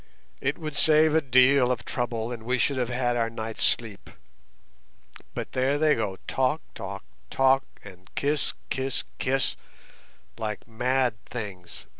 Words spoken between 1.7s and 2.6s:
of trouble, and we